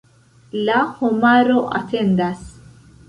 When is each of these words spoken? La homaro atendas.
La 0.69 0.77
homaro 1.07 1.61
atendas. 1.81 2.43